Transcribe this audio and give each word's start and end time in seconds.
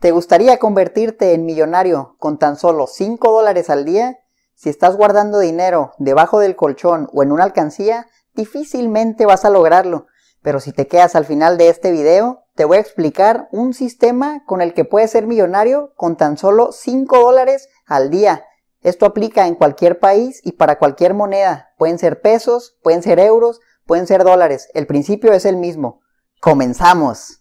¿Te 0.00 0.12
gustaría 0.12 0.58
convertirte 0.58 1.34
en 1.34 1.44
millonario 1.44 2.16
con 2.18 2.38
tan 2.38 2.56
solo 2.56 2.86
5 2.86 3.32
dólares 3.32 3.68
al 3.68 3.84
día? 3.84 4.18
Si 4.54 4.70
estás 4.70 4.96
guardando 4.96 5.38
dinero 5.38 5.92
debajo 5.98 6.38
del 6.38 6.56
colchón 6.56 7.10
o 7.12 7.22
en 7.22 7.32
una 7.32 7.44
alcancía, 7.44 8.06
difícilmente 8.32 9.26
vas 9.26 9.44
a 9.44 9.50
lograrlo. 9.50 10.06
Pero 10.40 10.58
si 10.58 10.72
te 10.72 10.86
quedas 10.86 11.16
al 11.16 11.26
final 11.26 11.58
de 11.58 11.68
este 11.68 11.92
video, 11.92 12.44
te 12.54 12.64
voy 12.64 12.78
a 12.78 12.80
explicar 12.80 13.50
un 13.52 13.74
sistema 13.74 14.42
con 14.46 14.62
el 14.62 14.72
que 14.72 14.86
puedes 14.86 15.10
ser 15.10 15.26
millonario 15.26 15.92
con 15.96 16.16
tan 16.16 16.38
solo 16.38 16.72
5 16.72 17.18
dólares 17.18 17.68
al 17.84 18.08
día. 18.08 18.46
Esto 18.80 19.04
aplica 19.04 19.46
en 19.46 19.54
cualquier 19.54 19.98
país 19.98 20.40
y 20.42 20.52
para 20.52 20.78
cualquier 20.78 21.12
moneda. 21.12 21.74
Pueden 21.76 21.98
ser 21.98 22.22
pesos, 22.22 22.78
pueden 22.82 23.02
ser 23.02 23.20
euros, 23.20 23.60
pueden 23.84 24.06
ser 24.06 24.24
dólares. 24.24 24.70
El 24.72 24.86
principio 24.86 25.34
es 25.34 25.44
el 25.44 25.58
mismo. 25.58 26.00
Comenzamos. 26.40 27.39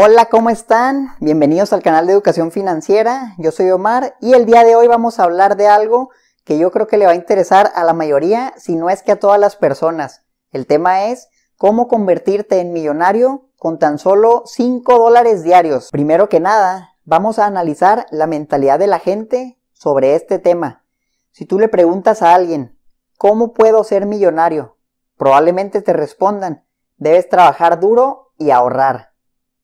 Hola, 0.00 0.26
¿cómo 0.26 0.48
están? 0.48 1.16
Bienvenidos 1.18 1.72
al 1.72 1.82
canal 1.82 2.06
de 2.06 2.12
Educación 2.12 2.52
Financiera. 2.52 3.34
Yo 3.36 3.50
soy 3.50 3.68
Omar 3.72 4.14
y 4.20 4.34
el 4.34 4.46
día 4.46 4.62
de 4.62 4.76
hoy 4.76 4.86
vamos 4.86 5.18
a 5.18 5.24
hablar 5.24 5.56
de 5.56 5.66
algo 5.66 6.10
que 6.44 6.56
yo 6.56 6.70
creo 6.70 6.86
que 6.86 6.98
le 6.98 7.06
va 7.06 7.10
a 7.10 7.16
interesar 7.16 7.72
a 7.74 7.82
la 7.82 7.94
mayoría, 7.94 8.54
si 8.56 8.76
no 8.76 8.90
es 8.90 9.02
que 9.02 9.10
a 9.10 9.18
todas 9.18 9.40
las 9.40 9.56
personas. 9.56 10.22
El 10.52 10.68
tema 10.68 11.06
es 11.06 11.26
cómo 11.56 11.88
convertirte 11.88 12.60
en 12.60 12.72
millonario 12.72 13.48
con 13.56 13.80
tan 13.80 13.98
solo 13.98 14.44
5 14.46 15.00
dólares 15.00 15.42
diarios. 15.42 15.88
Primero 15.90 16.28
que 16.28 16.38
nada, 16.38 16.94
vamos 17.04 17.40
a 17.40 17.46
analizar 17.46 18.06
la 18.12 18.28
mentalidad 18.28 18.78
de 18.78 18.86
la 18.86 19.00
gente 19.00 19.58
sobre 19.72 20.14
este 20.14 20.38
tema. 20.38 20.84
Si 21.32 21.44
tú 21.44 21.58
le 21.58 21.66
preguntas 21.66 22.22
a 22.22 22.34
alguien, 22.34 22.78
¿cómo 23.16 23.52
puedo 23.52 23.82
ser 23.82 24.06
millonario? 24.06 24.76
Probablemente 25.16 25.82
te 25.82 25.92
respondan, 25.92 26.64
debes 26.98 27.28
trabajar 27.28 27.80
duro 27.80 28.30
y 28.38 28.52
ahorrar. 28.52 29.07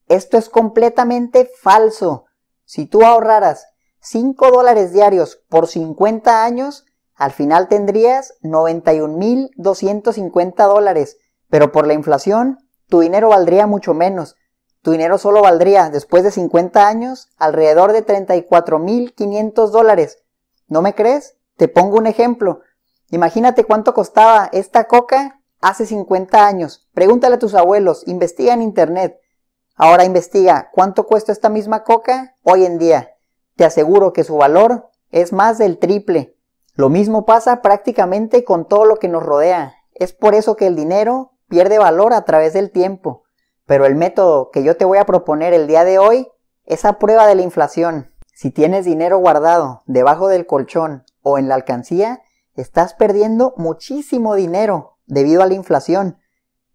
Esto 0.09 0.37
es 0.37 0.49
completamente 0.49 1.51
falso. 1.61 2.27
Si 2.65 2.87
tú 2.87 3.05
ahorraras 3.05 3.67
5 4.01 4.51
dólares 4.51 4.93
diarios 4.93 5.43
por 5.49 5.67
50 5.67 6.45
años, 6.45 6.85
al 7.15 7.33
final 7.33 7.69
tendrías 7.69 8.35
91.250 8.43 10.67
dólares, 10.67 11.17
pero 11.49 11.73
por 11.73 11.87
la 11.87 11.95
inflación, 11.95 12.59
tu 12.89 13.01
dinero 13.01 13.31
valdría 13.31 13.67
mucho 13.67 13.95
menos. 13.95 14.37
Tu 14.83 14.91
dinero 14.91 15.17
solo 15.17 15.41
valdría, 15.41 15.89
después 15.89 16.23
de 16.25 16.31
50 16.31 16.87
años, 16.87 17.31
alrededor 17.39 17.93
de 17.93 18.05
34.500 18.05 19.71
dólares. 19.71 20.19
¿No 20.69 20.83
me 20.83 20.95
crees? 20.95 21.39
Te 21.57 21.69
pongo 21.69 21.97
un 21.97 22.07
ejemplo. 22.07 22.61
Imagínate 23.11 23.65
cuánto 23.65 23.95
costaba 23.95 24.51
esta 24.53 24.85
coca 24.85 25.41
hace 25.63 25.87
50 25.87 26.47
años. 26.47 26.87
Pregúntale 26.93 27.37
a 27.37 27.39
tus 27.39 27.55
abuelos, 27.55 28.07
investiga 28.07 28.53
en 28.53 28.61
internet. 28.61 29.19
Ahora 29.77 30.05
investiga 30.05 30.71
cuánto 30.73 31.07
cuesta 31.07 31.33
esta 31.33 31.49
misma 31.49 31.83
coca 31.83 32.37
hoy 32.43 32.65
en 32.65 32.79
día. 32.79 33.17
Te 33.57 33.65
aseguro 33.65 34.13
que 34.13 34.23
su 34.23 34.37
valor 34.37 34.91
es 35.11 35.33
más 35.33 35.59
del 35.59 35.79
triple. 35.79 36.37
Lo 36.75 36.89
mismo 36.89 37.27
pasa 37.27 37.61
prácticamente 37.61 38.45
con 38.45 38.67
todo 38.67 38.85
lo 38.85 38.97
que 38.97 39.09
nos 39.09 39.23
rodea. 39.23 39.75
Es 39.93 40.13
por 40.13 40.35
eso 40.35 40.57
que 40.57 40.67
el 40.67 40.77
dinero 40.77 41.33
pierde 41.49 41.79
valor 41.79 42.13
a 42.15 42.25
través 42.25 42.53
del 42.53 42.71
tiempo. 42.71 43.25
Pero 43.67 43.85
el 43.87 43.97
método 43.97 44.51
que 44.51 44.63
yo 44.63 44.77
te 44.77 44.85
voy 44.85 44.99
a 44.99 45.07
proponer 45.07 45.55
el 45.55 45.67
día 45.67 45.85
de 45.85 45.99
hoy 45.99 46.29
es 46.65 46.85
a 46.85 46.99
prueba 46.99 47.27
de 47.27 47.35
la 47.35 47.43
inflación. 47.43 48.13
Si 48.33 48.51
tienes 48.51 48.85
dinero 48.85 49.19
guardado 49.19 49.83
debajo 49.87 50.29
del 50.29 50.47
colchón 50.47 51.05
o 51.23 51.39
en 51.39 51.49
la 51.49 51.55
alcancía, 51.55 52.23
estás 52.55 52.95
perdiendo 52.95 53.55
muchísimo 53.57 54.35
dinero 54.35 54.99
debido 55.07 55.43
a 55.43 55.47
la 55.47 55.55
inflación. 55.55 56.19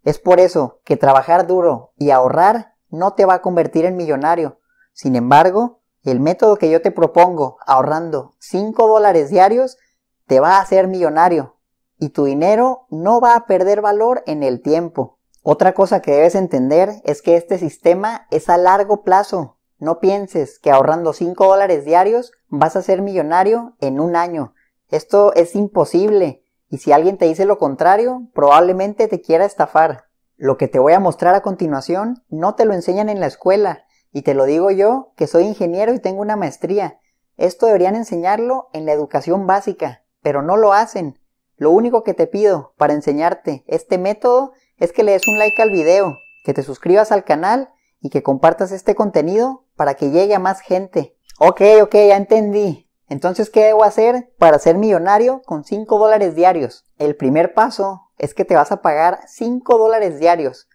Es 0.02 0.18
por 0.18 0.40
eso 0.40 0.80
que 0.84 0.96
trabajar 0.96 1.46
duro 1.46 1.92
y 1.96 2.10
ahorrar 2.10 2.69
no 2.90 3.14
te 3.14 3.24
va 3.24 3.34
a 3.34 3.42
convertir 3.42 3.84
en 3.84 3.96
millonario. 3.96 4.58
Sin 4.92 5.16
embargo, 5.16 5.80
el 6.02 6.20
método 6.20 6.56
que 6.56 6.70
yo 6.70 6.82
te 6.82 6.90
propongo, 6.90 7.58
ahorrando 7.66 8.34
5 8.38 8.88
dólares 8.88 9.30
diarios, 9.30 9.78
te 10.26 10.40
va 10.40 10.56
a 10.56 10.60
hacer 10.60 10.88
millonario 10.88 11.56
y 11.98 12.10
tu 12.10 12.24
dinero 12.24 12.86
no 12.88 13.20
va 13.20 13.34
a 13.34 13.46
perder 13.46 13.82
valor 13.82 14.22
en 14.26 14.42
el 14.42 14.62
tiempo. 14.62 15.18
Otra 15.42 15.74
cosa 15.74 16.00
que 16.00 16.12
debes 16.12 16.34
entender 16.34 17.02
es 17.04 17.22
que 17.22 17.36
este 17.36 17.58
sistema 17.58 18.26
es 18.30 18.48
a 18.48 18.56
largo 18.56 19.02
plazo. 19.02 19.58
No 19.78 19.98
pienses 19.98 20.58
que 20.58 20.70
ahorrando 20.70 21.12
5 21.12 21.46
dólares 21.46 21.84
diarios 21.84 22.32
vas 22.48 22.76
a 22.76 22.82
ser 22.82 23.02
millonario 23.02 23.74
en 23.80 24.00
un 24.00 24.16
año. 24.16 24.54
Esto 24.88 25.32
es 25.34 25.54
imposible 25.54 26.44
y 26.68 26.78
si 26.78 26.92
alguien 26.92 27.18
te 27.18 27.26
dice 27.26 27.44
lo 27.44 27.58
contrario, 27.58 28.28
probablemente 28.32 29.08
te 29.08 29.20
quiera 29.20 29.44
estafar. 29.44 30.09
Lo 30.40 30.56
que 30.56 30.68
te 30.68 30.78
voy 30.78 30.94
a 30.94 31.00
mostrar 31.00 31.34
a 31.34 31.42
continuación 31.42 32.24
no 32.30 32.54
te 32.54 32.64
lo 32.64 32.72
enseñan 32.72 33.10
en 33.10 33.20
la 33.20 33.26
escuela, 33.26 33.84
y 34.10 34.22
te 34.22 34.32
lo 34.32 34.46
digo 34.46 34.70
yo, 34.70 35.12
que 35.14 35.26
soy 35.26 35.44
ingeniero 35.44 35.92
y 35.92 35.98
tengo 35.98 36.22
una 36.22 36.34
maestría. 36.34 36.98
Esto 37.36 37.66
deberían 37.66 37.94
enseñarlo 37.94 38.70
en 38.72 38.86
la 38.86 38.92
educación 38.92 39.46
básica, 39.46 40.02
pero 40.22 40.40
no 40.40 40.56
lo 40.56 40.72
hacen. 40.72 41.20
Lo 41.58 41.70
único 41.70 42.04
que 42.04 42.14
te 42.14 42.26
pido 42.26 42.72
para 42.78 42.94
enseñarte 42.94 43.64
este 43.66 43.98
método 43.98 44.52
es 44.78 44.92
que 44.92 45.02
le 45.02 45.12
des 45.12 45.28
un 45.28 45.38
like 45.38 45.60
al 45.60 45.72
video, 45.72 46.16
que 46.42 46.54
te 46.54 46.62
suscribas 46.62 47.12
al 47.12 47.24
canal 47.24 47.68
y 48.00 48.08
que 48.08 48.22
compartas 48.22 48.72
este 48.72 48.94
contenido 48.94 49.66
para 49.76 49.92
que 49.92 50.08
llegue 50.08 50.34
a 50.34 50.38
más 50.38 50.62
gente. 50.62 51.18
Ok, 51.38 51.60
ok, 51.82 51.92
ya 51.92 52.16
entendí. 52.16 52.89
Entonces, 53.10 53.50
¿qué 53.50 53.64
debo 53.64 53.82
hacer 53.82 54.32
para 54.38 54.60
ser 54.60 54.78
millonario 54.78 55.42
con 55.42 55.64
5 55.64 55.98
dólares 55.98 56.36
diarios? 56.36 56.86
El 56.96 57.16
primer 57.16 57.54
paso 57.54 58.02
es 58.18 58.34
que 58.34 58.44
te 58.44 58.54
vas 58.54 58.70
a 58.70 58.82
pagar 58.82 59.18
5 59.26 59.78
dólares 59.78 60.20
diarios. 60.20 60.68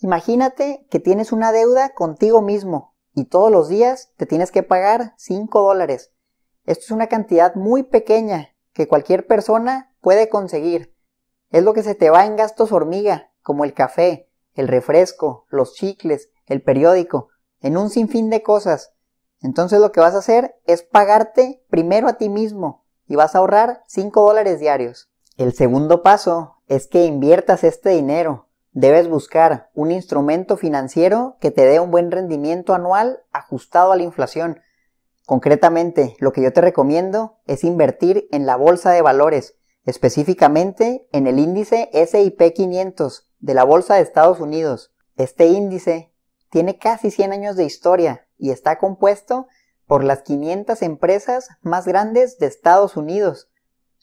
Imagínate 0.00 0.84
que 0.90 0.98
tienes 0.98 1.30
una 1.30 1.52
deuda 1.52 1.90
contigo 1.94 2.42
mismo 2.42 2.96
y 3.14 3.26
todos 3.26 3.52
los 3.52 3.68
días 3.68 4.10
te 4.16 4.26
tienes 4.26 4.50
que 4.50 4.64
pagar 4.64 5.14
5 5.16 5.62
dólares. 5.62 6.12
Esto 6.64 6.86
es 6.86 6.90
una 6.90 7.06
cantidad 7.06 7.54
muy 7.54 7.84
pequeña 7.84 8.56
que 8.72 8.88
cualquier 8.88 9.28
persona 9.28 9.94
puede 10.00 10.28
conseguir. 10.28 10.92
Es 11.50 11.62
lo 11.62 11.72
que 11.72 11.84
se 11.84 11.94
te 11.94 12.10
va 12.10 12.26
en 12.26 12.34
gastos 12.34 12.72
hormiga, 12.72 13.30
como 13.42 13.64
el 13.64 13.74
café, 13.74 14.28
el 14.54 14.66
refresco, 14.66 15.46
los 15.50 15.74
chicles, 15.74 16.30
el 16.46 16.62
periódico, 16.62 17.28
en 17.60 17.76
un 17.76 17.90
sinfín 17.90 18.28
de 18.28 18.42
cosas. 18.42 18.95
Entonces 19.42 19.80
lo 19.80 19.92
que 19.92 20.00
vas 20.00 20.14
a 20.14 20.18
hacer 20.18 20.56
es 20.66 20.82
pagarte 20.82 21.62
primero 21.68 22.08
a 22.08 22.14
ti 22.14 22.28
mismo 22.28 22.84
y 23.06 23.16
vas 23.16 23.34
a 23.34 23.38
ahorrar 23.38 23.82
5 23.86 24.22
dólares 24.22 24.60
diarios. 24.60 25.10
El 25.36 25.52
segundo 25.52 26.02
paso 26.02 26.56
es 26.66 26.86
que 26.86 27.04
inviertas 27.04 27.62
este 27.62 27.90
dinero. 27.90 28.48
Debes 28.72 29.08
buscar 29.08 29.70
un 29.74 29.90
instrumento 29.90 30.56
financiero 30.56 31.36
que 31.40 31.50
te 31.50 31.64
dé 31.64 31.80
un 31.80 31.90
buen 31.90 32.10
rendimiento 32.10 32.74
anual 32.74 33.20
ajustado 33.32 33.92
a 33.92 33.96
la 33.96 34.02
inflación. 34.02 34.60
Concretamente, 35.24 36.16
lo 36.20 36.32
que 36.32 36.42
yo 36.42 36.52
te 36.52 36.60
recomiendo 36.60 37.38
es 37.46 37.64
invertir 37.64 38.28
en 38.32 38.46
la 38.46 38.56
bolsa 38.56 38.92
de 38.92 39.02
valores, 39.02 39.56
específicamente 39.84 41.08
en 41.12 41.26
el 41.26 41.38
índice 41.38 41.90
SIP 41.92 42.52
500 42.54 43.28
de 43.38 43.54
la 43.54 43.64
Bolsa 43.64 43.94
de 43.94 44.02
Estados 44.02 44.40
Unidos. 44.40 44.94
Este 45.16 45.46
índice 45.46 46.12
tiene 46.50 46.78
casi 46.78 47.10
100 47.10 47.32
años 47.32 47.56
de 47.56 47.64
historia 47.64 48.25
y 48.38 48.50
está 48.50 48.78
compuesto 48.78 49.46
por 49.86 50.04
las 50.04 50.22
500 50.22 50.82
empresas 50.82 51.48
más 51.62 51.86
grandes 51.86 52.38
de 52.38 52.46
Estados 52.46 52.96
Unidos. 52.96 53.48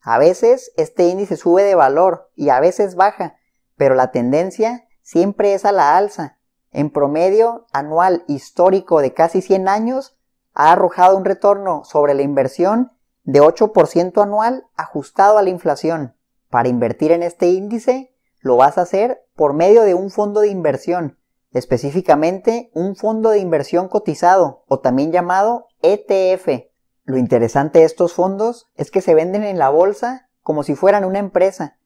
A 0.01 0.17
veces 0.17 0.71
este 0.75 1.07
índice 1.07 1.37
sube 1.37 1.63
de 1.63 1.75
valor 1.75 2.29
y 2.35 2.49
a 2.49 2.59
veces 2.59 2.95
baja, 2.95 3.35
pero 3.75 3.95
la 3.95 4.11
tendencia 4.11 4.87
siempre 5.01 5.53
es 5.53 5.65
a 5.65 5.71
la 5.71 5.97
alza. 5.97 6.37
En 6.71 6.89
promedio 6.89 7.67
anual 7.71 8.23
histórico 8.27 9.01
de 9.01 9.13
casi 9.13 9.41
100 9.41 9.67
años, 9.67 10.17
ha 10.53 10.71
arrojado 10.71 11.17
un 11.17 11.25
retorno 11.25 11.83
sobre 11.83 12.13
la 12.13 12.21
inversión 12.21 12.91
de 13.23 13.41
8% 13.41 14.21
anual 14.21 14.65
ajustado 14.75 15.37
a 15.37 15.41
la 15.41 15.49
inflación. 15.49 16.15
Para 16.49 16.69
invertir 16.69 17.11
en 17.11 17.23
este 17.23 17.47
índice, 17.47 18.13
lo 18.39 18.57
vas 18.57 18.77
a 18.77 18.81
hacer 18.81 19.25
por 19.35 19.53
medio 19.53 19.83
de 19.83 19.93
un 19.93 20.11
fondo 20.11 20.41
de 20.41 20.49
inversión, 20.49 21.17
específicamente 21.53 22.71
un 22.73 22.95
fondo 22.95 23.29
de 23.29 23.39
inversión 23.39 23.87
cotizado 23.87 24.63
o 24.67 24.79
también 24.79 25.11
llamado 25.11 25.67
ETF. 25.81 26.67
Lo 27.05 27.17
interesante 27.17 27.79
de 27.79 27.85
estos 27.85 28.13
fondos 28.13 28.69
es 28.75 28.91
que 28.91 29.01
se 29.01 29.13
venden 29.13 29.43
en 29.43 29.57
la 29.57 29.69
bolsa 29.69 30.29
como 30.41 30.63
si 30.63 30.75
fueran 30.75 31.05
una 31.05 31.19
empresa. 31.19 31.77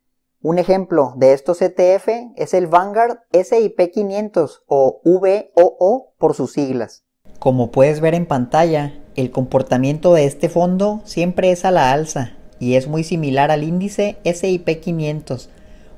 Un 0.42 0.60
ejemplo 0.60 1.14
de 1.18 1.34
estos 1.34 1.62
ETF 1.62 2.10
es 2.36 2.54
el 2.54 2.68
Vanguard 2.68 3.19
SIP 3.31 3.92
500 3.92 4.64
o 4.68 5.02
VOO 5.04 6.13
por 6.18 6.36
sus 6.36 6.54
siglas. 6.54 7.04
Como 7.40 7.72
puedes 7.72 8.02
ver 8.02 8.13
en 8.13 8.25
pantalla, 8.25 8.94
el 9.16 9.31
comportamiento 9.31 10.13
de 10.13 10.25
este 10.25 10.50
fondo 10.50 11.02
siempre 11.06 11.52
es 11.52 11.66
a 11.66 11.72
la 11.72 11.92
alza 11.92 12.38
y 12.60 12.75
es 12.75 12.88
muy 12.88 13.04
similar 13.04 13.52
al 13.52 13.63
índice 13.63 14.18
SIP 14.24 14.80
500. 14.80 15.50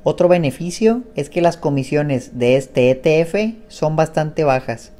Otro 0.09 0.27
beneficio 0.27 1.03
es 1.13 1.29
que 1.29 1.39
las 1.39 1.56
comisiones 1.56 2.39
de 2.39 2.56
este 2.56 2.89
ETF 2.89 3.61
son 3.67 3.95
bastante 3.95 4.44
bajas. 4.44 4.91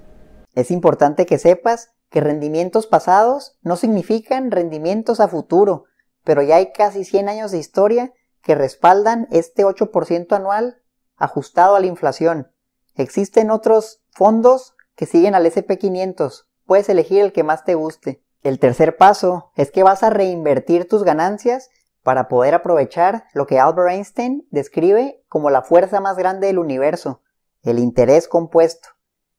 Es 0.53 0.69
importante 0.69 1.25
que 1.25 1.39
sepas 1.39 1.89
que 2.11 2.21
rendimientos 2.21 2.85
pasados 2.85 3.57
no 3.63 3.75
significan 3.75 4.51
rendimientos 4.51 5.19
a 5.19 5.27
futuro, 5.27 5.85
pero 6.23 6.44
ya 6.44 6.57
hay 6.57 6.73
casi 6.73 7.06
100 7.06 7.27
años 7.27 7.50
de 7.50 7.57
historia 7.57 8.13
que 8.44 8.53
respaldan 8.53 9.27
este 9.31 9.65
8% 9.65 10.31
anual 10.35 10.79
ajustado 11.17 11.75
a 11.75 11.79
la 11.79 11.88
inflación. 11.88 12.51
Existen 12.94 13.50
otros 13.50 14.03
fondos 14.12 14.75
que 14.95 15.07
siguen 15.07 15.33
al 15.33 15.47
SP500. 15.47 16.45
Puedes 16.67 16.88
elegir 16.88 17.21
el 17.21 17.33
que 17.33 17.41
más 17.41 17.65
te 17.65 17.73
guste. 17.73 18.23
El 18.44 18.59
tercer 18.59 18.95
paso 18.95 19.50
es 19.55 19.71
que 19.71 19.81
vas 19.81 20.03
a 20.03 20.12
reinvertir 20.12 20.88
tus 20.88 21.03
ganancias 21.03 21.71
para 22.09 22.27
poder 22.27 22.56
aprovechar 22.56 23.25
lo 23.33 23.45
que 23.45 23.59
Albert 23.59 23.91
Einstein 23.91 24.47
describe 24.50 25.23
como 25.29 25.51
la 25.51 25.61
fuerza 25.61 26.01
más 26.01 26.17
grande 26.17 26.47
del 26.47 26.57
universo, 26.57 27.21
el 27.61 27.77
interés 27.77 28.27
compuesto. 28.27 28.89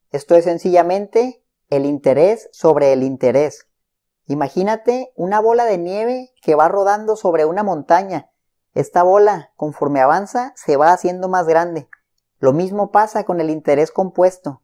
Esto 0.09 0.35
es 0.35 0.45
sencillamente 0.45 1.43
el 1.67 1.85
interés 1.85 2.47
sobre 2.53 2.93
el 2.93 3.03
interés. 3.03 3.67
Imagínate 4.25 5.11
una 5.17 5.41
bola 5.41 5.65
de 5.65 5.79
nieve 5.79 6.33
que 6.41 6.55
va 6.55 6.69
rodando 6.69 7.17
sobre 7.17 7.43
una 7.43 7.61
montaña. 7.61 8.31
Esta 8.73 9.03
bola, 9.03 9.51
conforme 9.57 9.99
avanza, 9.99 10.53
se 10.55 10.77
va 10.77 10.93
haciendo 10.93 11.27
más 11.27 11.47
grande. 11.47 11.89
Lo 12.39 12.53
mismo 12.53 12.89
pasa 12.89 13.25
con 13.25 13.41
el 13.41 13.49
interés 13.49 13.91
compuesto. 13.91 14.61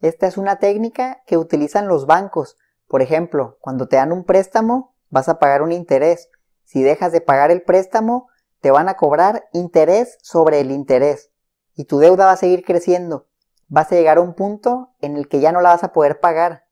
Esta 0.00 0.26
es 0.26 0.38
una 0.38 0.56
técnica 0.56 1.22
que 1.26 1.36
utilizan 1.36 1.86
los 1.86 2.06
bancos. 2.06 2.56
Por 2.88 3.02
ejemplo, 3.02 3.58
cuando 3.60 3.88
te 3.88 3.96
dan 3.96 4.10
un 4.10 4.24
préstamo, 4.24 4.94
vas 5.10 5.28
a 5.28 5.38
pagar 5.38 5.60
un 5.60 5.72
interés. 5.72 6.30
Si 6.64 6.82
dejas 6.82 7.12
de 7.12 7.20
pagar 7.20 7.50
el 7.50 7.62
préstamo, 7.62 8.28
te 8.60 8.70
van 8.70 8.88
a 8.88 8.96
cobrar 8.96 9.48
interés 9.52 10.18
sobre 10.22 10.60
el 10.60 10.70
interés. 10.70 11.30
Y 11.74 11.84
tu 11.84 11.98
deuda 11.98 12.26
va 12.26 12.32
a 12.32 12.36
seguir 12.36 12.64
creciendo. 12.64 13.26
Vas 13.68 13.90
a 13.90 13.94
llegar 13.94 14.18
a 14.18 14.22
un 14.22 14.34
punto 14.34 14.94
en 15.00 15.16
el 15.16 15.28
que 15.28 15.40
ya 15.40 15.52
no 15.52 15.60
la 15.60 15.70
vas 15.70 15.84
a 15.84 15.92
poder 15.92 16.20
pagar. 16.20 16.64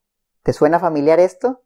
¿Te 0.42 0.52
suena 0.52 0.78
familiar 0.78 1.20
esto? 1.20 1.62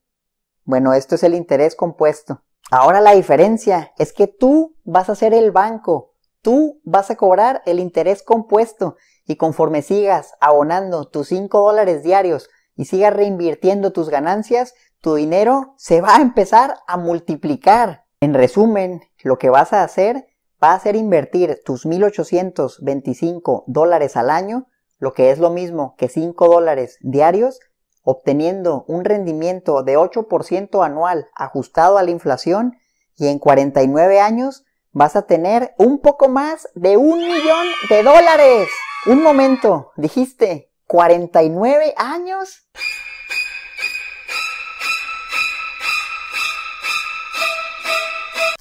Bueno, 0.65 0.95
esto 0.95 1.17
es 1.17 1.23
el 1.23 1.35
interés 1.35 1.77
compuesto. 1.77 2.43
Ahora 2.71 3.01
la 3.01 3.13
diferencia 3.13 3.93
es 3.99 4.13
que 4.13 4.27
tú 4.27 4.77
vas 4.85 5.11
a 5.11 5.15
ser 5.15 5.35
el 5.35 5.51
banco, 5.53 6.15
tú 6.41 6.81
vas 6.85 7.11
a 7.11 7.17
cobrar 7.17 7.63
el 7.67 7.79
interés 7.79 8.23
compuesto 8.23 8.97
y 9.27 9.37
conforme 9.37 9.83
sigas 9.83 10.35
abonando 10.41 11.09
tus 11.09 11.29
5 11.29 11.61
dólares 11.61 12.03
diarios 12.03 12.49
y 12.75 12.87
sigas 12.87 13.15
reinvirtiendo 13.15 13.93
tus 13.93 14.09
ganancias, 14.09 14.75
tu 15.01 15.15
dinero 15.15 15.75
se 15.77 16.01
va 16.01 16.17
a 16.17 16.23
empezar 16.23 16.79
a 16.87 16.97
multiplicar. 16.97 18.04
En 18.25 18.33
resumen, 18.33 19.03
lo 19.23 19.37
que 19.37 19.51
vas 19.51 19.75
a 19.75 19.83
hacer 19.83 20.27
va 20.63 20.73
a 20.73 20.81
ser 20.81 20.97
invertir 20.97 21.61
tus 21.63 21.85
1.825 21.85 23.65
dólares 23.67 24.17
al 24.17 24.31
año, 24.31 24.67
lo 24.99 25.13
que 25.13 25.31
es 25.31 25.39
lo 25.39 25.51
mismo 25.51 25.95
que 25.99 26.09
5 26.09 26.49
dólares 26.49 26.97
diarios, 27.03 27.61
obteniendo 28.03 28.87
un 28.89 29.05
rendimiento 29.05 29.83
de 29.83 29.99
8% 29.99 30.83
anual 30.87 31.27
ajustado 31.35 31.99
a 31.99 32.03
la 32.03 32.13
inflación 32.13 32.79
y 33.15 33.27
en 33.27 33.39
49 33.39 34.19
años 34.21 34.65
vas 34.91 35.17
a 35.17 35.27
tener 35.27 35.75
un 35.77 35.99
poco 35.99 36.31
más 36.31 36.67
de 36.75 36.97
un 36.97 37.19
millón 37.19 37.67
de 37.91 38.03
dólares. 38.03 38.71
Un 39.05 39.23
momento, 39.23 39.93
dijiste, 39.99 40.71
49 40.87 41.93
años. 41.99 42.71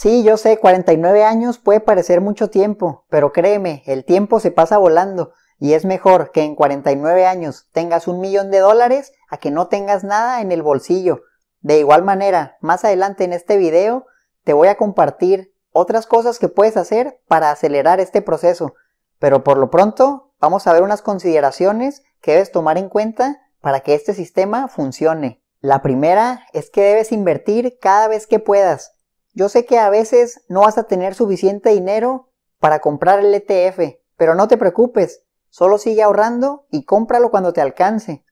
Sí, 0.03 0.21
yo 0.21 0.35
sé, 0.35 0.59
49 0.59 1.23
años 1.23 1.59
puede 1.59 1.79
parecer 1.79 2.19
mucho 2.19 2.49
tiempo, 2.49 3.05
pero 3.07 3.31
créeme, 3.31 3.83
el 3.85 4.03
tiempo 4.03 4.41
se 4.41 4.51
pasa 4.51 4.77
volando 4.77 5.31
y 5.59 5.75
es 5.75 5.85
mejor 5.85 6.31
que 6.31 6.41
en 6.41 6.55
49 6.55 7.25
años 7.25 7.69
tengas 7.71 8.09
un 8.09 8.19
millón 8.19 8.51
de 8.51 8.59
dólares 8.59 9.13
a 9.29 9.37
que 9.37 9.49
no 9.49 9.69
tengas 9.69 10.03
nada 10.03 10.41
en 10.41 10.51
el 10.51 10.61
bolsillo. 10.61 11.21
De 11.61 11.79
igual 11.79 12.03
manera, 12.03 12.57
más 12.59 12.83
adelante 12.83 13.23
en 13.23 13.31
este 13.31 13.55
video 13.55 14.05
te 14.43 14.51
voy 14.51 14.67
a 14.67 14.75
compartir 14.75 15.53
otras 15.71 16.05
cosas 16.05 16.37
que 16.37 16.49
puedes 16.49 16.75
hacer 16.75 17.21
para 17.29 17.49
acelerar 17.49 18.01
este 18.01 18.21
proceso. 18.21 18.73
Pero 19.19 19.45
por 19.45 19.57
lo 19.57 19.69
pronto 19.69 20.33
vamos 20.37 20.67
a 20.67 20.73
ver 20.73 20.83
unas 20.83 21.01
consideraciones 21.01 22.03
que 22.19 22.33
debes 22.33 22.51
tomar 22.51 22.77
en 22.77 22.89
cuenta 22.89 23.39
para 23.61 23.79
que 23.79 23.95
este 23.95 24.13
sistema 24.13 24.67
funcione. 24.67 25.41
La 25.61 25.81
primera 25.81 26.45
es 26.51 26.69
que 26.69 26.81
debes 26.81 27.13
invertir 27.13 27.77
cada 27.79 28.09
vez 28.09 28.27
que 28.27 28.39
puedas. 28.39 28.97
Yo 29.33 29.49
sé 29.49 29.65
que 29.65 29.79
a 29.79 29.89
veces 29.89 30.43
no 30.47 30.61
vas 30.61 30.77
a 30.77 30.83
tener 30.83 31.15
suficiente 31.15 31.69
dinero 31.69 32.29
para 32.59 32.79
comprar 32.79 33.19
el 33.19 33.33
ETF, 33.33 33.99
pero 34.15 34.35
no 34.35 34.47
te 34.47 34.57
preocupes, 34.57 35.23
Solo 35.53 35.77
sigue 35.77 36.01
ahorrando 36.01 36.65
y 36.71 36.83
cómpralo 36.83 37.29
cuando 37.29 37.53
te 37.53 37.61
alcance. 37.61 38.25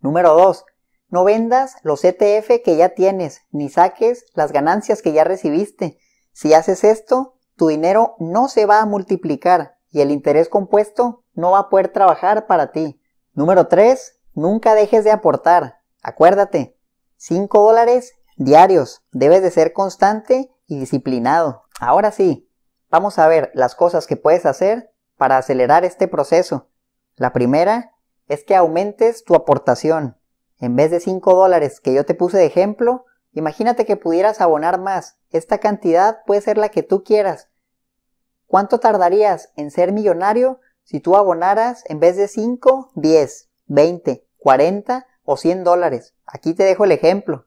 Número 0.00 0.32
2. 0.32 0.64
No 1.10 1.22
vendas 1.22 1.76
los 1.82 2.02
ETF 2.02 2.62
que 2.64 2.78
ya 2.78 2.94
tienes, 2.94 3.42
ni 3.50 3.68
saques 3.68 4.24
las 4.32 4.52
ganancias 4.52 5.02
que 5.02 5.12
ya 5.12 5.22
recibiste. 5.22 5.98
Si 6.32 6.54
haces 6.54 6.82
esto, 6.82 7.34
tu 7.56 7.68
dinero 7.68 8.16
no 8.18 8.48
se 8.48 8.64
va 8.64 8.80
a 8.80 8.86
multiplicar 8.86 9.76
y 9.90 10.00
el 10.00 10.10
interés 10.10 10.48
compuesto 10.48 11.24
no 11.34 11.50
va 11.50 11.58
a 11.58 11.68
poder 11.68 11.88
trabajar 11.88 12.46
para 12.46 12.72
ti. 12.72 13.02
Número 13.34 13.66
3. 13.66 14.20
Nunca 14.32 14.74
dejes 14.74 15.04
de 15.04 15.10
aportar. 15.10 15.82
Acuérdate, 16.02 16.78
5 17.18 17.62
dólares 17.62 18.14
diarios. 18.44 19.02
Debes 19.12 19.42
de 19.42 19.50
ser 19.50 19.72
constante 19.72 20.50
y 20.66 20.78
disciplinado. 20.78 21.64
Ahora 21.80 22.12
sí, 22.12 22.48
vamos 22.90 23.18
a 23.18 23.28
ver 23.28 23.50
las 23.54 23.74
cosas 23.74 24.06
que 24.06 24.16
puedes 24.16 24.46
hacer 24.46 24.92
para 25.16 25.38
acelerar 25.38 25.84
este 25.84 26.08
proceso. 26.08 26.68
La 27.16 27.32
primera 27.32 27.92
es 28.28 28.44
que 28.44 28.56
aumentes 28.56 29.24
tu 29.24 29.34
aportación. 29.34 30.16
En 30.58 30.76
vez 30.76 30.90
de 30.90 31.00
5 31.00 31.34
dólares 31.34 31.80
que 31.80 31.92
yo 31.92 32.04
te 32.04 32.14
puse 32.14 32.38
de 32.38 32.46
ejemplo, 32.46 33.04
imagínate 33.32 33.84
que 33.84 33.96
pudieras 33.96 34.40
abonar 34.40 34.80
más. 34.80 35.18
Esta 35.30 35.58
cantidad 35.58 36.20
puede 36.26 36.40
ser 36.40 36.58
la 36.58 36.68
que 36.68 36.82
tú 36.82 37.02
quieras. 37.02 37.48
¿Cuánto 38.46 38.80
tardarías 38.80 39.50
en 39.56 39.70
ser 39.70 39.92
millonario 39.92 40.60
si 40.84 41.00
tú 41.00 41.16
abonaras 41.16 41.84
en 41.88 42.00
vez 42.00 42.16
de 42.16 42.28
5, 42.28 42.92
10, 42.94 43.50
20, 43.66 44.26
40 44.36 45.06
o 45.24 45.36
100 45.36 45.64
dólares? 45.64 46.14
Aquí 46.26 46.54
te 46.54 46.64
dejo 46.64 46.84
el 46.84 46.92
ejemplo. 46.92 47.46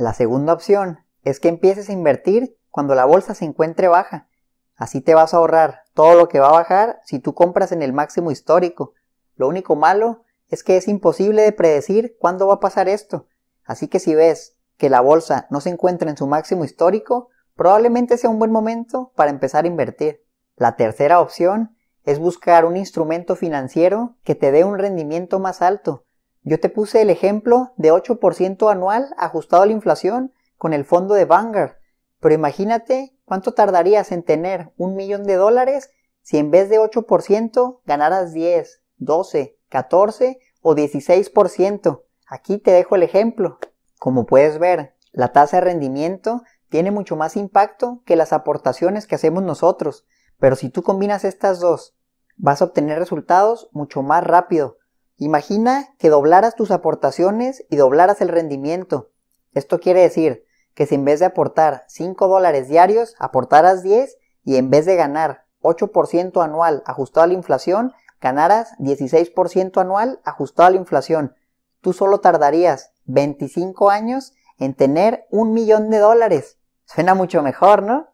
La 0.00 0.14
segunda 0.14 0.54
opción 0.54 1.00
es 1.24 1.40
que 1.40 1.48
empieces 1.48 1.90
a 1.90 1.92
invertir 1.92 2.56
cuando 2.70 2.94
la 2.94 3.04
bolsa 3.04 3.34
se 3.34 3.44
encuentre 3.44 3.86
baja. 3.86 4.30
Así 4.74 5.02
te 5.02 5.12
vas 5.12 5.34
a 5.34 5.36
ahorrar 5.36 5.82
todo 5.92 6.14
lo 6.14 6.26
que 6.26 6.40
va 6.40 6.48
a 6.48 6.52
bajar 6.52 7.02
si 7.04 7.18
tú 7.18 7.34
compras 7.34 7.70
en 7.70 7.82
el 7.82 7.92
máximo 7.92 8.30
histórico. 8.30 8.94
Lo 9.36 9.46
único 9.46 9.76
malo 9.76 10.22
es 10.48 10.64
que 10.64 10.78
es 10.78 10.88
imposible 10.88 11.42
de 11.42 11.52
predecir 11.52 12.16
cuándo 12.18 12.46
va 12.46 12.54
a 12.54 12.60
pasar 12.60 12.88
esto. 12.88 13.26
Así 13.62 13.88
que 13.88 13.98
si 13.98 14.14
ves 14.14 14.56
que 14.78 14.88
la 14.88 15.02
bolsa 15.02 15.46
no 15.50 15.60
se 15.60 15.68
encuentra 15.68 16.08
en 16.08 16.16
su 16.16 16.26
máximo 16.26 16.64
histórico, 16.64 17.28
probablemente 17.54 18.16
sea 18.16 18.30
un 18.30 18.38
buen 18.38 18.52
momento 18.52 19.12
para 19.16 19.30
empezar 19.30 19.66
a 19.66 19.68
invertir. 19.68 20.24
La 20.56 20.76
tercera 20.76 21.20
opción 21.20 21.76
es 22.04 22.18
buscar 22.18 22.64
un 22.64 22.78
instrumento 22.78 23.36
financiero 23.36 24.16
que 24.24 24.34
te 24.34 24.50
dé 24.50 24.64
un 24.64 24.78
rendimiento 24.78 25.40
más 25.40 25.60
alto. 25.60 26.06
Yo 26.42 26.58
te 26.58 26.68
puse 26.68 27.02
el 27.02 27.10
ejemplo 27.10 27.72
de 27.76 27.92
8% 27.92 28.70
anual 28.70 29.14
ajustado 29.18 29.62
a 29.62 29.66
la 29.66 29.72
inflación 29.72 30.32
con 30.56 30.72
el 30.72 30.84
fondo 30.84 31.14
de 31.14 31.26
Vanguard. 31.26 31.76
Pero 32.20 32.34
imagínate 32.34 33.14
cuánto 33.24 33.52
tardarías 33.52 34.12
en 34.12 34.22
tener 34.22 34.72
un 34.76 34.96
millón 34.96 35.24
de 35.24 35.36
dólares 35.36 35.90
si 36.22 36.38
en 36.38 36.50
vez 36.50 36.68
de 36.68 36.78
8% 36.78 37.80
ganaras 37.84 38.32
10, 38.32 38.82
12, 38.98 39.58
14 39.68 40.38
o 40.62 40.74
16%. 40.74 42.02
Aquí 42.26 42.58
te 42.58 42.72
dejo 42.72 42.94
el 42.96 43.02
ejemplo. 43.02 43.58
Como 43.98 44.26
puedes 44.26 44.58
ver, 44.58 44.94
la 45.12 45.32
tasa 45.32 45.58
de 45.58 45.62
rendimiento 45.62 46.42
tiene 46.68 46.90
mucho 46.90 47.16
más 47.16 47.36
impacto 47.36 48.02
que 48.06 48.16
las 48.16 48.32
aportaciones 48.32 49.06
que 49.06 49.16
hacemos 49.16 49.42
nosotros. 49.42 50.06
Pero 50.38 50.56
si 50.56 50.70
tú 50.70 50.82
combinas 50.82 51.24
estas 51.24 51.60
dos, 51.60 51.96
vas 52.36 52.62
a 52.62 52.66
obtener 52.66 52.98
resultados 52.98 53.68
mucho 53.72 54.02
más 54.02 54.24
rápido. 54.24 54.78
Imagina 55.22 55.94
que 55.98 56.08
doblaras 56.08 56.54
tus 56.54 56.70
aportaciones 56.70 57.66
y 57.68 57.76
doblaras 57.76 58.22
el 58.22 58.28
rendimiento. 58.28 59.10
Esto 59.52 59.78
quiere 59.78 60.00
decir 60.00 60.46
que 60.72 60.86
si 60.86 60.94
en 60.94 61.04
vez 61.04 61.20
de 61.20 61.26
aportar 61.26 61.84
5 61.88 62.26
dólares 62.26 62.68
diarios, 62.68 63.16
aportaras 63.18 63.82
10 63.82 64.16
y 64.44 64.56
en 64.56 64.70
vez 64.70 64.86
de 64.86 64.96
ganar 64.96 65.44
8% 65.60 66.42
anual 66.42 66.82
ajustado 66.86 67.24
a 67.24 67.26
la 67.26 67.34
inflación, 67.34 67.92
ganaras 68.18 68.72
16% 68.78 69.78
anual 69.78 70.22
ajustado 70.24 70.68
a 70.68 70.70
la 70.70 70.78
inflación. 70.78 71.36
Tú 71.82 71.92
solo 71.92 72.20
tardarías 72.20 72.94
25 73.04 73.90
años 73.90 74.32
en 74.58 74.72
tener 74.72 75.26
un 75.30 75.52
millón 75.52 75.90
de 75.90 75.98
dólares. 75.98 76.56
Suena 76.86 77.14
mucho 77.14 77.42
mejor, 77.42 77.82
¿no? 77.82 78.08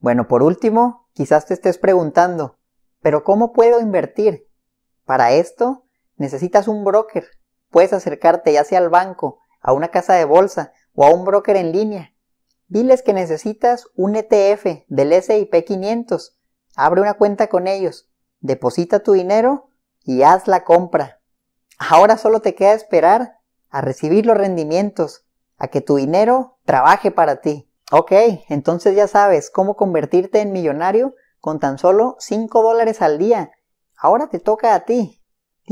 Bueno, 0.00 0.28
por 0.28 0.42
último, 0.42 1.08
quizás 1.14 1.46
te 1.46 1.54
estés 1.54 1.78
preguntando, 1.78 2.58
¿pero 3.00 3.24
cómo 3.24 3.54
puedo 3.54 3.80
invertir? 3.80 4.50
Para 5.06 5.32
esto, 5.32 5.86
necesitas 6.16 6.68
un 6.68 6.84
broker. 6.84 7.26
Puedes 7.70 7.92
acercarte 7.92 8.52
ya 8.52 8.64
sea 8.64 8.78
al 8.78 8.90
banco, 8.90 9.38
a 9.60 9.72
una 9.72 9.88
casa 9.88 10.14
de 10.14 10.24
bolsa 10.24 10.72
o 10.94 11.04
a 11.04 11.10
un 11.10 11.24
broker 11.24 11.56
en 11.56 11.72
línea. 11.72 12.14
Diles 12.68 13.02
que 13.02 13.12
necesitas 13.12 13.88
un 13.94 14.16
ETF 14.16 14.86
del 14.88 15.22
SIP 15.22 15.54
500. 15.64 16.38
Abre 16.74 17.00
una 17.00 17.14
cuenta 17.14 17.48
con 17.48 17.66
ellos, 17.66 18.10
deposita 18.40 19.00
tu 19.00 19.12
dinero 19.12 19.70
y 20.04 20.22
haz 20.22 20.48
la 20.48 20.64
compra. 20.64 21.20
Ahora 21.78 22.16
solo 22.16 22.40
te 22.40 22.54
queda 22.54 22.72
esperar 22.72 23.38
a 23.70 23.80
recibir 23.80 24.26
los 24.26 24.36
rendimientos, 24.36 25.26
a 25.56 25.68
que 25.68 25.80
tu 25.80 25.96
dinero 25.96 26.58
trabaje 26.64 27.10
para 27.10 27.40
ti. 27.40 27.70
Ok, 27.90 28.12
entonces 28.48 28.96
ya 28.96 29.06
sabes 29.06 29.50
cómo 29.50 29.76
convertirte 29.76 30.40
en 30.40 30.52
millonario 30.52 31.14
con 31.40 31.60
tan 31.60 31.78
solo 31.78 32.16
5 32.20 32.62
dólares 32.62 33.02
al 33.02 33.18
día. 33.18 33.50
Ahora 33.96 34.28
te 34.28 34.40
toca 34.40 34.74
a 34.74 34.84
ti. 34.84 35.21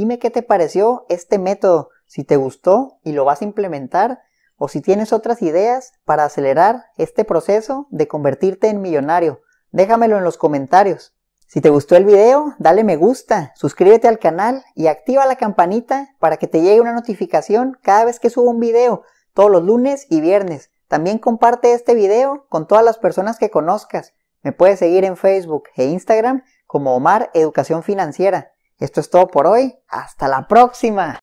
Dime 0.01 0.19
qué 0.19 0.31
te 0.31 0.41
pareció 0.41 1.05
este 1.11 1.39
método, 1.39 1.91
si 2.07 2.25
te 2.25 2.37
gustó 2.37 3.01
y 3.05 3.13
lo 3.13 3.27
vas 3.27 3.43
a 3.43 3.45
implementar, 3.45 4.23
o 4.57 4.67
si 4.67 4.81
tienes 4.81 5.13
otras 5.13 5.43
ideas 5.43 5.93
para 6.07 6.25
acelerar 6.25 6.87
este 6.97 7.27
proceso 7.27 7.87
de 7.91 8.09
convertirte 8.09 8.69
en 8.69 8.81
millonario. 8.81 9.43
Déjamelo 9.73 10.17
en 10.17 10.25
los 10.25 10.39
comentarios. 10.39 11.15
Si 11.47 11.61
te 11.61 11.69
gustó 11.69 11.97
el 11.97 12.07
video, 12.07 12.55
dale 12.59 12.83
me 12.83 12.97
gusta, 12.97 13.53
suscríbete 13.57 14.09
al 14.09 14.19
canal 14.19 14.65
y 14.75 14.87
activa 14.87 15.27
la 15.27 15.37
campanita 15.37 16.09
para 16.19 16.39
que 16.39 16.47
te 16.47 16.63
llegue 16.63 16.81
una 16.81 16.95
notificación 16.95 17.77
cada 17.83 18.07
vez 18.07 18.21
que 18.21 18.31
subo 18.31 18.49
un 18.49 18.59
video, 18.59 19.03
todos 19.35 19.51
los 19.51 19.63
lunes 19.63 20.07
y 20.09 20.23
viernes. 20.23 20.71
También 20.89 21.19
comparte 21.19 21.75
este 21.75 21.93
video 21.93 22.47
con 22.49 22.67
todas 22.67 22.87
las 22.87 22.97
personas 22.97 23.39
que 23.39 23.51
conozcas. 23.51 24.15
Me 24.41 24.53
puedes 24.53 24.79
seguir 24.79 25.05
en 25.05 25.19
Facebook 25.19 25.65
e 25.77 25.85
Instagram 25.85 26.43
como 26.67 26.97
Omar 26.97 27.31
Educación 27.35 27.83
Financiera. 27.83 28.53
Esto 28.81 29.01
es 29.01 29.11
todo 29.11 29.29
por 29.29 29.47
hoy. 29.47 29.79
Hasta 29.89 30.27
la 30.27 30.49
próxima. 30.49 31.19